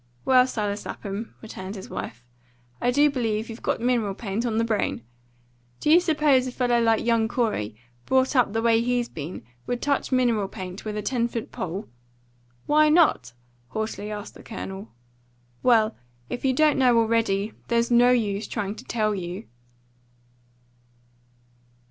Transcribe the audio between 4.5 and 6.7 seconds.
the brain. Do you suppose a